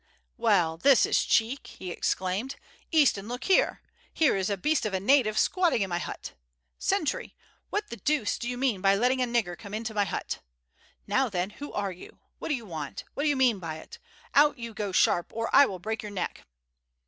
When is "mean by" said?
8.57-8.95, 13.35-13.75